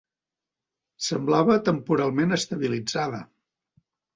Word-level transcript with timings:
Semblava 1.09 1.59
temporalment 1.67 2.39
estabilitzada. 2.41 3.25